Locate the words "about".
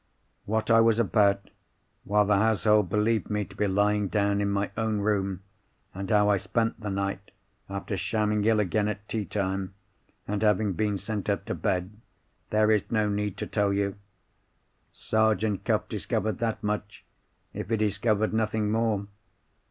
0.97-1.51